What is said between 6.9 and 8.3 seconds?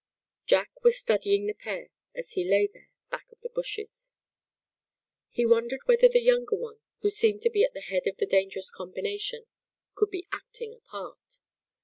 who seemed to be at the head of the